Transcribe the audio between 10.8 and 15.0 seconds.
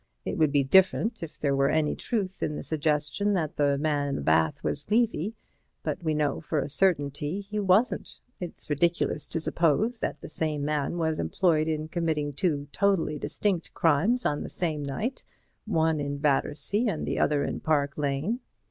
was employed in committing two totally distinct crimes on the same